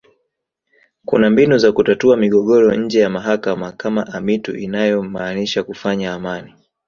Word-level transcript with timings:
Kuna 1.05 1.29
mbinu 1.29 1.57
za 1.57 1.71
kutatua 1.71 2.17
migogoro 2.17 2.75
nje 2.75 2.99
ya 2.99 3.09
mahakama 3.09 3.71
kama 3.71 4.07
amitu 4.07 4.55
inayomaanisha 4.57 5.63
kufanya 5.63 6.13
amani 6.13 6.53